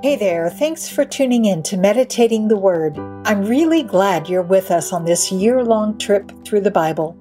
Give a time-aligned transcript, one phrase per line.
[0.00, 2.96] Hey there, thanks for tuning in to Meditating the Word.
[3.24, 7.16] I'm really glad you're with us on this year long trip through the Bible.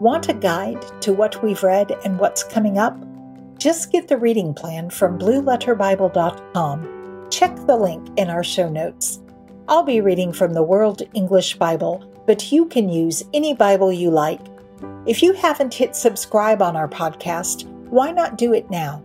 [0.00, 2.96] Want a guide to what we've read and what's coming up?
[3.58, 7.28] Just get the reading plan from blueletterbible.com.
[7.30, 9.20] Check the link in our show notes.
[9.68, 14.08] I'll be reading from the World English Bible, but you can use any Bible you
[14.08, 14.40] like.
[15.06, 19.02] If you haven't hit subscribe on our podcast, why not do it now?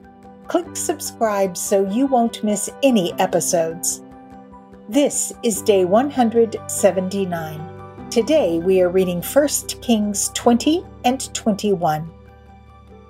[0.50, 4.01] Click subscribe so you won't miss any episodes.
[4.89, 8.10] This is day 179.
[8.10, 9.47] Today we are reading 1
[9.83, 12.11] Kings 20 and 21.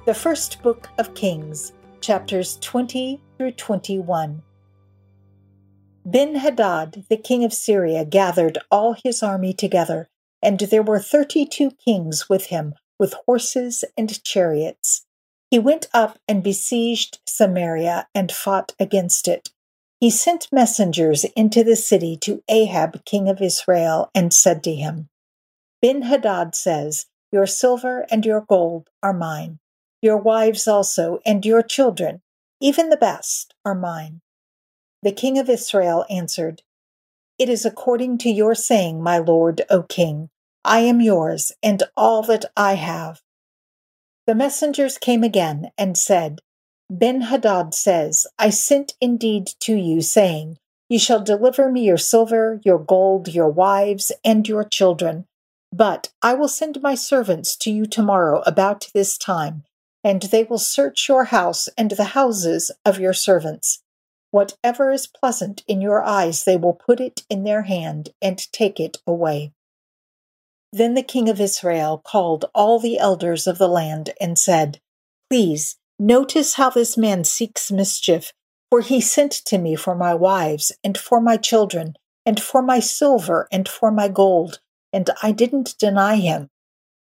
[0.06, 4.42] The first book of Kings, chapters 20 through 21.
[6.04, 10.10] Ben Hadad, the king of Syria, gathered all his army together,
[10.44, 15.06] and there were thirty two kings with him, with horses and chariots.
[15.50, 19.50] He went up and besieged Samaria and fought against it.
[20.00, 25.10] He sent messengers into the city to Ahab, king of Israel, and said to him,
[25.82, 29.60] Ben Hadad says, Your silver and your gold are mine.
[30.02, 32.22] Your wives also and your children,
[32.62, 34.22] even the best, are mine.
[35.02, 36.62] The king of Israel answered,
[37.38, 40.30] It is according to your saying, my lord, O king.
[40.64, 43.22] I am yours, and all that I have.
[44.30, 46.42] The messengers came again and said,
[46.88, 52.62] Ben Hadad says, I sent indeed to you, saying, You shall deliver me your silver,
[52.64, 55.26] your gold, your wives, and your children.
[55.74, 59.64] But I will send my servants to you tomorrow about this time,
[60.04, 63.82] and they will search your house and the houses of your servants.
[64.30, 68.80] Whatever is pleasant in your eyes, they will put it in their hand and take
[68.80, 69.54] it away.
[70.72, 74.80] Then the king of Israel called all the elders of the land and said,
[75.30, 78.32] Please, notice how this man seeks mischief,
[78.70, 82.80] for he sent to me for my wives, and for my children, and for my
[82.80, 84.60] silver, and for my gold,
[84.94, 86.50] and I didn't deny him.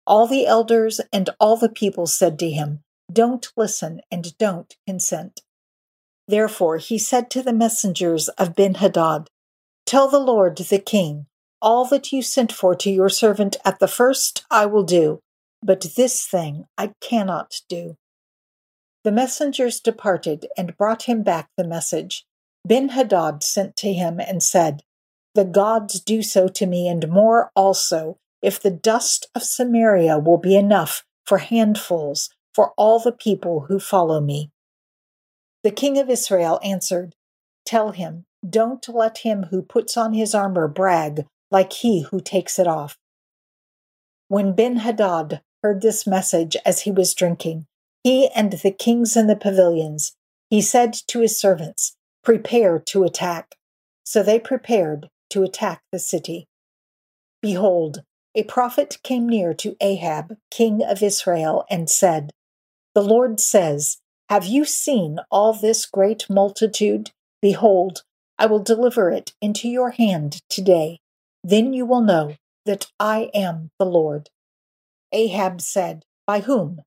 [0.05, 5.41] All the elders and all the people said to him, Don't listen and don't consent.
[6.27, 9.27] Therefore he said to the messengers of Benhadad,
[9.85, 11.27] Tell the Lord the king,
[11.65, 15.19] all that you sent for to your servant at the first I will do,
[15.63, 17.97] but this thing I cannot do.
[19.03, 22.23] The messengers departed and brought him back the message.
[22.63, 24.83] Ben Hadad sent to him and said,
[25.33, 30.37] The gods do so to me and more also, if the dust of Samaria will
[30.37, 34.51] be enough for handfuls for all the people who follow me.
[35.63, 37.15] The king of Israel answered,
[37.65, 42.59] Tell him, don't let him who puts on his armor brag like he who takes
[42.59, 42.97] it off.
[44.27, 47.65] When Ben Hadad heard this message as he was drinking,
[48.03, 50.17] he and the kings in the pavilions,
[50.49, 51.95] he said to his servants,
[52.25, 53.55] Prepare to attack.
[54.03, 56.45] So they prepared to attack the city.
[57.41, 58.03] Behold,
[58.35, 62.31] a prophet came near to Ahab, king of Israel, and said,
[62.95, 67.11] The Lord says, Have you seen all this great multitude?
[67.41, 68.03] Behold,
[68.37, 70.99] I will deliver it into your hand today.
[71.47, 74.31] Then you will know that I am the Lord.
[75.11, 76.81] Ahab said, By whom?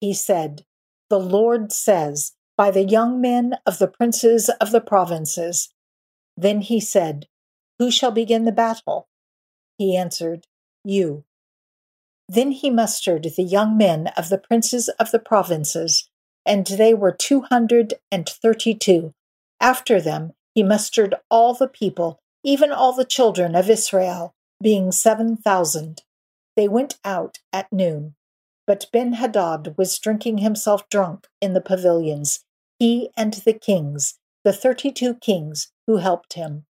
[0.00, 0.64] He said,
[1.08, 5.70] The Lord says, By the young men of the princes of the provinces.
[6.36, 7.26] Then he said,
[7.80, 9.08] Who shall begin the battle?
[9.76, 10.46] He answered,
[10.84, 11.24] You.
[12.28, 16.08] Then he mustered the young men of the princes of the provinces,
[16.46, 19.14] and they were two hundred and thirty two.
[19.60, 25.36] After them he mustered all the people even all the children of Israel, being seven
[25.36, 26.02] thousand.
[26.56, 28.14] They went out at noon.
[28.66, 32.44] But Ben Hadad was drinking himself drunk in the pavilions,
[32.78, 36.66] he and the kings, the thirty two kings who helped him.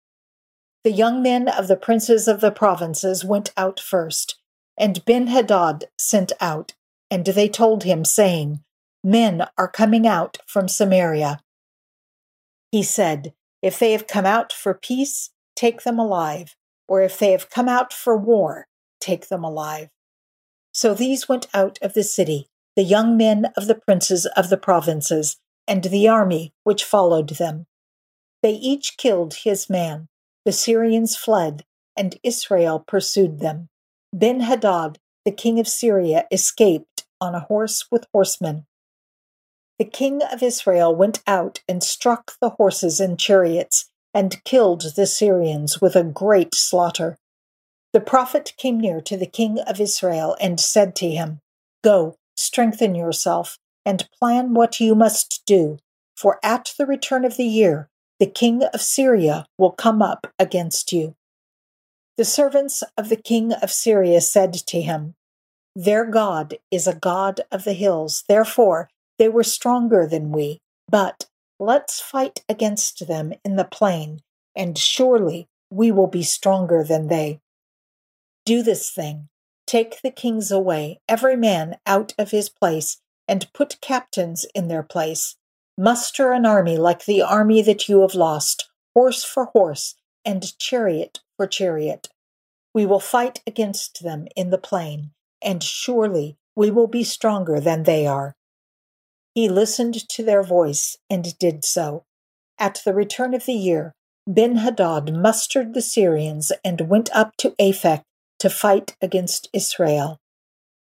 [0.83, 4.39] The young men of the princes of the provinces went out first,
[4.77, 6.73] and Ben Hadad sent out,
[7.11, 8.63] and they told him, saying,
[9.03, 11.41] Men are coming out from Samaria.
[12.71, 16.55] He said, If they have come out for peace, take them alive,
[16.87, 18.67] or if they have come out for war,
[19.01, 19.89] take them alive.
[20.71, 22.47] So these went out of the city,
[22.77, 25.35] the young men of the princes of the provinces,
[25.67, 27.65] and the army which followed them.
[28.41, 30.07] They each killed his man.
[30.45, 31.65] The Syrians fled,
[31.97, 33.67] and Israel pursued them.
[34.13, 38.65] Ben Hadad, the king of Syria, escaped on a horse with horsemen.
[39.77, 45.07] The king of Israel went out and struck the horses and chariots and killed the
[45.07, 47.17] Syrians with a great slaughter.
[47.93, 51.41] The prophet came near to the king of Israel and said to him,
[51.83, 55.77] Go, strengthen yourself, and plan what you must do,
[56.15, 57.89] for at the return of the year
[58.19, 61.15] the king of Syria will come up against you.
[62.17, 65.15] The servants of the king of Syria said to him,
[65.73, 70.59] Their God is a God of the hills, therefore they were stronger than we.
[70.89, 71.28] But
[71.59, 74.21] let's fight against them in the plain,
[74.55, 77.41] and surely we will be stronger than they.
[78.45, 79.29] Do this thing
[79.67, 82.97] take the kings away, every man out of his place,
[83.27, 85.35] and put captains in their place.
[85.77, 89.93] Muster an army like the army that you have lost, horse for horse,
[90.25, 92.09] and chariot for chariot.
[92.73, 97.83] We will fight against them in the plain, and surely we will be stronger than
[97.83, 98.35] they are.
[99.33, 102.05] He listened to their voice and did so.
[102.57, 103.93] At the return of the year,
[104.27, 108.03] Ben Hadad mustered the Syrians and went up to Aphek
[108.39, 110.19] to fight against Israel.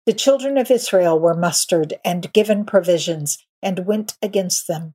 [0.05, 4.93] The children of Israel were mustered and given provisions and went against them.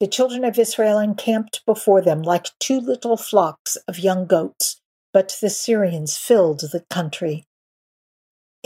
[0.00, 4.80] The children of Israel encamped before them like two little flocks of young goats,
[5.12, 7.44] but the Syrians filled the country.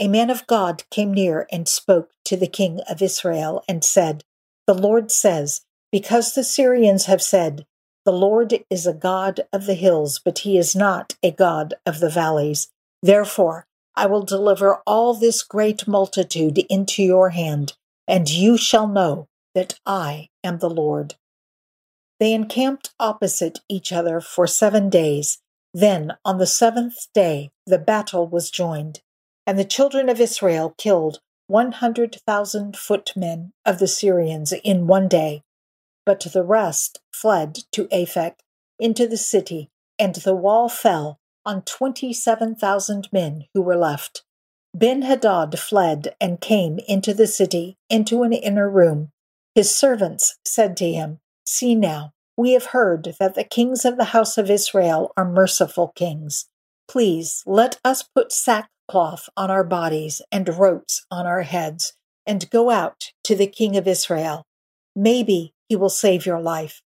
[0.01, 4.23] A man of God came near and spoke to the king of Israel and said,
[4.65, 5.61] The Lord says,
[5.91, 7.65] Because the Syrians have said,
[8.05, 11.99] The Lord is a God of the hills, but he is not a God of
[11.99, 12.69] the valleys.
[13.03, 17.73] Therefore, I will deliver all this great multitude into your hand,
[18.07, 21.15] and you shall know that I am the Lord.
[22.21, 25.39] They encamped opposite each other for seven days.
[25.73, 29.01] Then, on the seventh day, the battle was joined,
[29.49, 35.41] and the children of Israel killed 100,000 footmen of the Syrians in one day.
[36.05, 38.33] But the rest fled to Aphek,
[38.79, 41.17] into the city, and the wall fell
[41.47, 44.23] on 27,000 men who were left.
[44.75, 49.09] Ben Hadad fled and came into the city, into an inner room.
[49.55, 54.13] His servants said to him, See now, we have heard that the kings of the
[54.13, 56.45] house of Israel are merciful kings.
[56.87, 58.31] Please let us put
[58.89, 61.93] sackcloth on our bodies and ropes on our heads
[62.25, 64.43] and go out to the king of Israel.
[64.95, 66.81] Maybe he will save your life.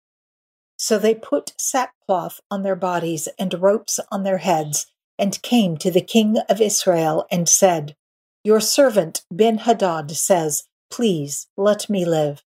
[0.76, 4.86] So they put sackcloth on their bodies and ropes on their heads
[5.18, 7.96] and came to the king of Israel and said,
[8.44, 12.44] Your servant Ben Hadad says, Please let me live.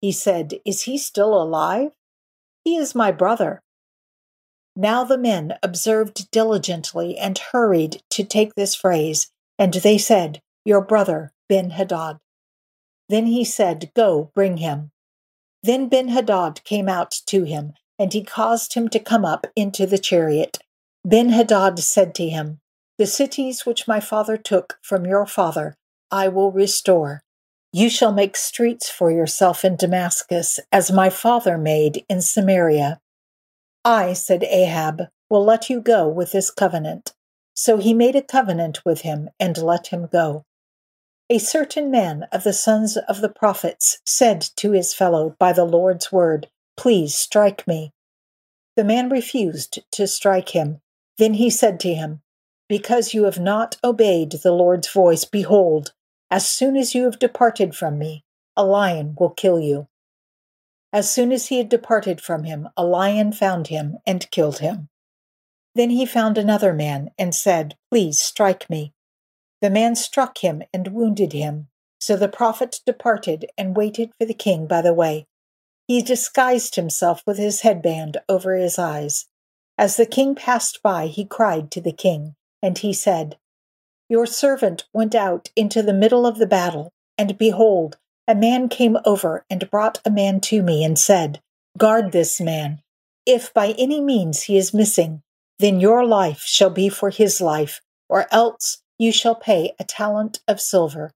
[0.00, 1.92] He said, Is he still alive?
[2.64, 3.61] He is my brother.
[4.74, 10.80] Now the men observed diligently and hurried to take this phrase, and they said, Your
[10.80, 12.18] brother Ben Hadad.
[13.08, 14.90] Then he said, Go, bring him.
[15.62, 19.86] Then Ben Hadad came out to him, and he caused him to come up into
[19.86, 20.58] the chariot.
[21.04, 22.60] Ben Hadad said to him,
[22.96, 25.76] The cities which my father took from your father
[26.10, 27.22] I will restore.
[27.72, 33.00] You shall make streets for yourself in Damascus, as my father made in Samaria.
[33.84, 37.14] I, said Ahab, will let you go with this covenant.
[37.54, 40.44] So he made a covenant with him and let him go.
[41.28, 45.64] A certain man of the sons of the prophets said to his fellow by the
[45.64, 47.92] Lord's word, Please strike me.
[48.76, 50.80] The man refused to strike him.
[51.18, 52.22] Then he said to him,
[52.68, 55.92] Because you have not obeyed the Lord's voice, behold,
[56.30, 58.24] as soon as you have departed from me,
[58.56, 59.88] a lion will kill you.
[60.92, 64.88] As soon as he had departed from him, a lion found him and killed him.
[65.74, 68.92] Then he found another man and said, Please strike me.
[69.62, 71.68] The man struck him and wounded him.
[71.98, 75.26] So the prophet departed and waited for the king by the way.
[75.86, 79.26] He disguised himself with his headband over his eyes.
[79.78, 83.38] As the king passed by, he cried to the king, and he said,
[84.08, 87.98] Your servant went out into the middle of the battle, and behold,
[88.32, 91.42] a man came over and brought a man to me and said,
[91.76, 92.80] Guard this man.
[93.26, 95.20] If by any means he is missing,
[95.58, 100.40] then your life shall be for his life, or else you shall pay a talent
[100.48, 101.10] of silver.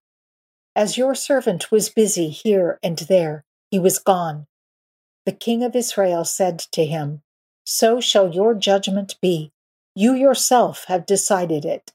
[0.75, 4.45] As your servant was busy here and there, he was gone.
[5.25, 7.23] The king of Israel said to him,
[7.65, 9.51] So shall your judgment be.
[9.95, 11.91] You yourself have decided it.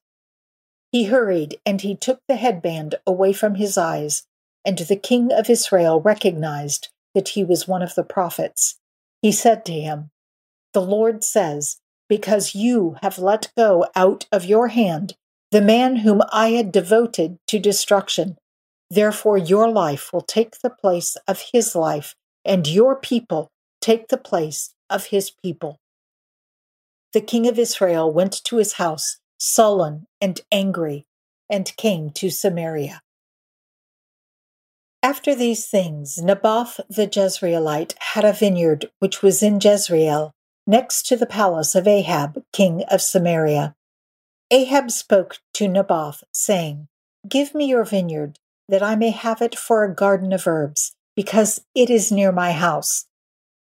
[0.91, 4.25] He hurried, and he took the headband away from his eyes,
[4.65, 8.79] and the king of Israel recognized that he was one of the prophets.
[9.21, 10.11] He said to him,
[10.73, 11.79] The Lord says,
[12.09, 15.15] Because you have let go out of your hand
[15.53, 18.39] the man whom I had devoted to destruction.
[18.91, 23.51] Therefore, your life will take the place of his life, and your people
[23.81, 25.79] take the place of his people.
[27.13, 31.05] The king of Israel went to his house, sullen and angry,
[31.51, 33.03] and came to Samaria.
[35.05, 40.33] After these things, Naboth the Jezreelite had a vineyard which was in Jezreel,
[40.65, 43.75] next to the palace of Ahab, king of Samaria.
[44.53, 46.87] Ahab spoke to Naboth, saying,
[47.29, 51.65] Give me your vineyard, that I may have it for a garden of herbs, because
[51.75, 53.07] it is near my house.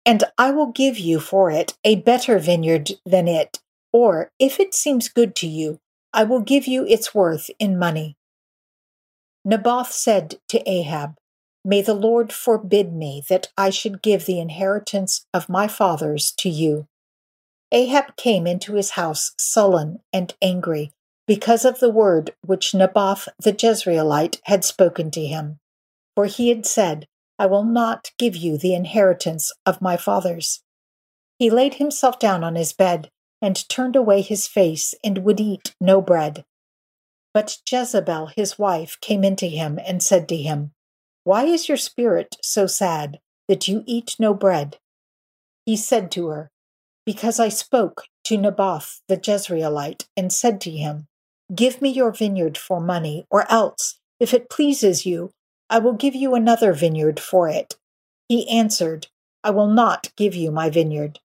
[0.06, 3.60] And I will give you for it a better vineyard than it,
[3.92, 5.80] or, if it seems good to you,
[6.14, 8.16] I will give you its worth in money.
[9.44, 11.16] Naboth said to Ahab,
[11.64, 16.50] May the Lord forbid me that I should give the inheritance of my fathers to
[16.50, 16.88] you.
[17.72, 20.92] Ahab came into his house sullen and angry
[21.28, 25.60] because of the word which Naboth the Jezreelite had spoken to him.
[26.16, 27.08] For he had said,
[27.40, 30.62] I will not give you the inheritance of my fathers.
[31.40, 33.10] He laid himself down on his bed
[33.42, 36.44] and turned away his face and would eat no bread.
[37.34, 40.74] But Jezebel, his wife, came into him and said to him,
[41.24, 44.78] Why is your spirit so sad that you eat no bread?
[45.66, 46.52] He said to her,
[47.06, 51.08] Because I spoke to Naboth the Jezreelite and said to him,
[51.54, 55.32] Give me your vineyard for money, or else, if it pleases you,
[55.70, 57.76] I will give you another vineyard for it.
[58.28, 59.08] He answered,
[59.44, 61.20] I will not give you my vineyard.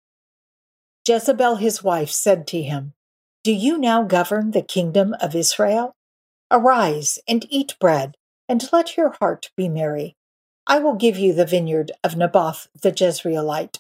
[1.07, 2.95] Jezebel his wife said to him,
[3.45, 5.95] Do you now govern the kingdom of Israel?
[6.51, 8.17] Arise and eat bread,
[8.49, 10.17] and let your heart be merry.
[10.67, 13.79] I will give you the vineyard of Naboth the Jezreelite.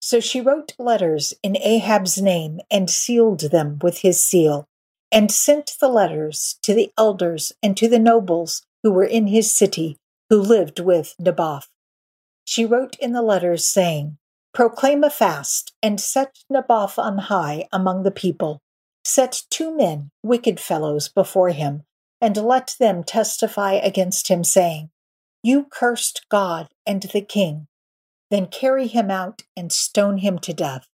[0.00, 4.68] So she wrote letters in Ahab's name and sealed them with his seal,
[5.10, 9.52] and sent the letters to the elders and to the nobles who were in his
[9.52, 9.96] city,
[10.30, 11.68] who lived with Naboth.
[12.44, 14.18] She wrote in the letters, saying,
[14.54, 18.60] Proclaim a fast, and set Naboth on high among the people.
[19.04, 21.82] Set two men, wicked fellows, before him,
[22.20, 24.90] and let them testify against him, saying,
[25.42, 27.66] You cursed God and the king.
[28.30, 30.88] Then carry him out and stone him to death.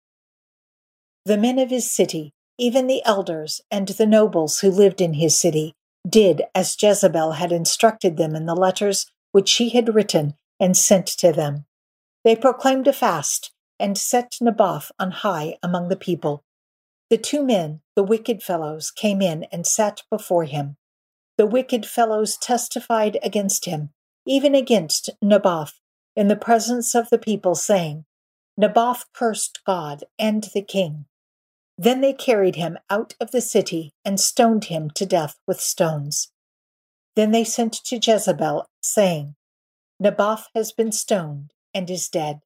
[1.24, 5.38] The men of his city, even the elders and the nobles who lived in his
[5.38, 5.74] city,
[6.08, 11.06] did as Jezebel had instructed them in the letters which she had written and sent
[11.06, 11.66] to them.
[12.24, 16.42] They proclaimed a fast and set Naboth on high among the people.
[17.08, 20.76] The two men, the wicked fellows, came in and sat before him.
[21.40, 23.94] The wicked fellows testified against him,
[24.26, 25.80] even against Naboth,
[26.14, 28.04] in the presence of the people, saying,
[28.58, 31.06] Naboth cursed God and the king.
[31.78, 36.30] Then they carried him out of the city and stoned him to death with stones.
[37.16, 39.34] Then they sent to Jezebel, saying,
[39.98, 42.40] Naboth has been stoned and is dead.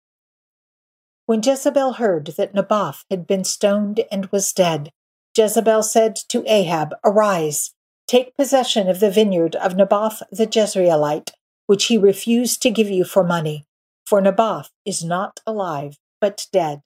[1.27, 4.93] When Jezebel heard that Naboth had been stoned and was dead,
[5.37, 7.74] Jezebel said to Ahab, Arise,
[8.07, 11.31] take possession of the vineyard of Naboth the Jezreelite,
[11.67, 13.65] which he refused to give you for money,
[14.07, 16.83] for Naboth is not alive, but dead.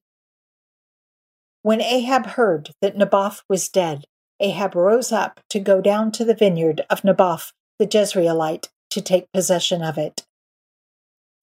[1.62, 4.04] When Ahab heard that Naboth was dead,
[4.40, 9.32] Ahab rose up to go down to the vineyard of Naboth the Jezreelite to take
[9.32, 10.24] possession of it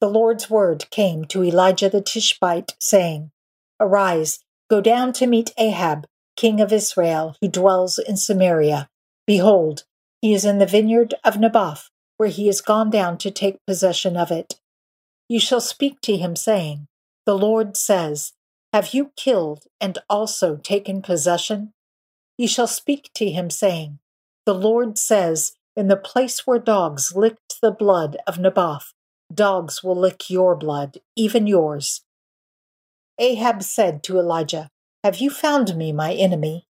[0.01, 3.31] the Lord's word came to Elijah the Tishbite, saying,
[3.79, 4.39] Arise,
[4.69, 6.05] go down to meet Ahab,
[6.35, 8.89] king of Israel, who dwells in Samaria.
[9.27, 9.83] Behold,
[10.21, 14.15] he is in the vineyard of Naboth, where he is gone down to take possession
[14.15, 14.59] of it.
[15.27, 16.87] You shall speak to him, saying,
[17.25, 18.33] The Lord says,
[18.73, 21.73] Have you killed and also taken possession?
[22.37, 23.99] You shall speak to him, saying,
[24.45, 28.93] The Lord says, In the place where dogs licked the blood of Naboth,
[29.33, 32.01] Dogs will lick your blood, even yours.
[33.17, 34.69] Ahab said to Elijah,
[35.03, 36.67] Have you found me, my enemy?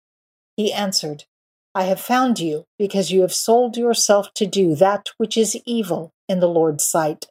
[0.55, 1.25] He answered,
[1.75, 6.13] I have found you because you have sold yourself to do that which is evil
[6.29, 7.25] in the Lord's sight.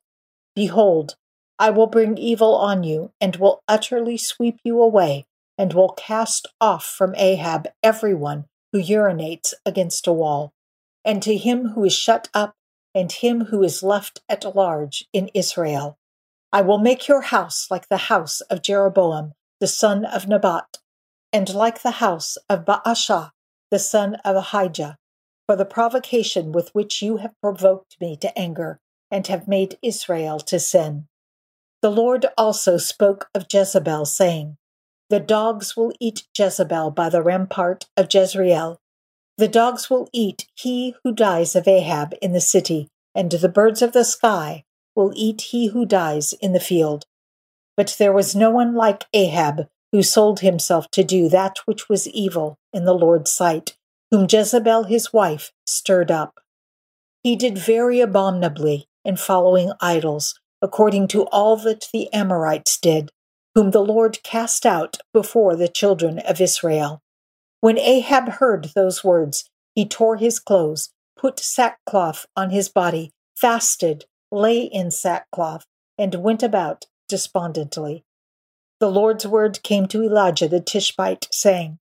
[0.56, 1.14] Behold,
[1.58, 6.48] I will bring evil on you and will utterly sweep you away and will cast
[6.60, 10.52] off from Ahab everyone who urinates against a wall.
[11.04, 12.54] And to him who is shut up
[12.94, 15.98] and him who is left at large in Israel.
[16.52, 20.78] I will make your house like the house of Jeroboam, the son of Nebat,
[21.32, 23.30] and like the house of Baasha,
[23.72, 24.98] the son of Ahijah,
[25.46, 28.78] for the provocation with which you have provoked me to anger
[29.10, 31.08] and have made Israel to sin.
[31.80, 34.58] The Lord also spoke of Jezebel, saying,
[35.10, 38.78] The dogs will eat Jezebel by the rampart of Jezreel,
[39.38, 43.80] the dogs will eat he who dies of Ahab in the city, and the birds
[43.80, 44.64] of the sky
[44.94, 47.06] will eat he who dies in the field.
[47.76, 52.08] But there was no one like Ahab who sold himself to do that which was
[52.08, 53.76] evil in the Lord's sight,
[54.10, 56.40] whom Jezebel his wife stirred up.
[57.22, 63.10] He did very abominably in following idols, according to all that the Amorites did,
[63.54, 67.02] whom the Lord cast out before the children of Israel.
[67.60, 74.06] When Ahab heard those words, he tore his clothes, put sackcloth on his body, fasted,
[74.30, 75.66] lay in sackcloth,
[75.98, 78.04] and went about despondently.
[78.82, 81.78] The Lord's word came to Elijah the Tishbite, saying,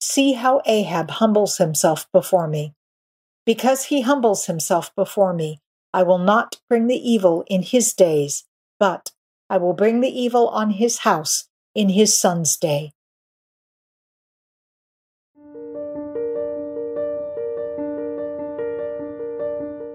[0.00, 2.74] See how Ahab humbles himself before me.
[3.44, 5.58] Because he humbles himself before me,
[5.92, 8.44] I will not bring the evil in his days,
[8.78, 9.10] but
[9.50, 12.92] I will bring the evil on his house in his son's day.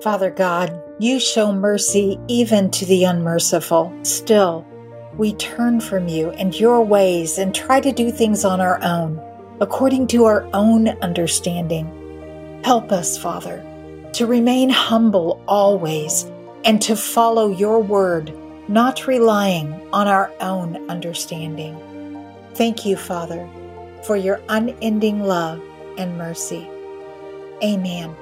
[0.04, 3.98] Father God, you show mercy even to the unmerciful.
[4.04, 4.66] Still,
[5.18, 9.22] we turn from you and your ways and try to do things on our own,
[9.60, 12.62] according to our own understanding.
[12.64, 13.64] Help us, Father,
[14.14, 16.26] to remain humble always
[16.66, 18.34] and to follow your word,
[18.70, 21.78] not relying on our own understanding.
[22.56, 23.48] Thank you, Father,
[24.06, 25.62] for your unending love
[25.98, 26.68] and mercy.
[27.64, 28.16] Amen.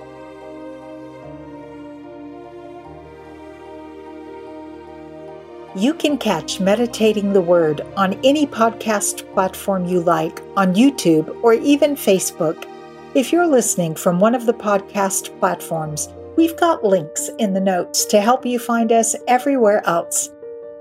[5.75, 11.53] You can catch Meditating the Word on any podcast platform you like, on YouTube, or
[11.53, 12.65] even Facebook.
[13.13, 18.05] If you're listening from one of the podcast platforms, we've got links in the notes
[18.05, 20.29] to help you find us everywhere else.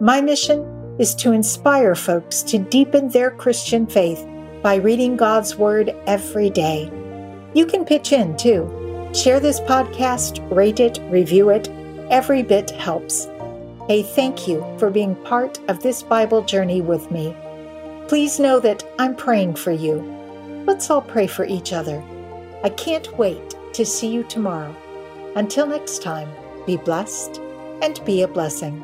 [0.01, 4.27] My mission is to inspire folks to deepen their Christian faith
[4.63, 6.91] by reading God's Word every day.
[7.55, 9.11] You can pitch in too.
[9.13, 11.69] Share this podcast, rate it, review it.
[12.11, 13.29] Every bit helps.
[13.89, 17.37] Hey, thank you for being part of this Bible journey with me.
[18.09, 20.03] Please know that I'm praying for you.
[20.67, 22.03] Let's all pray for each other.
[22.65, 24.75] I can't wait to see you tomorrow.
[25.37, 26.29] Until next time,
[26.67, 27.41] be blessed
[27.81, 28.83] and be a blessing.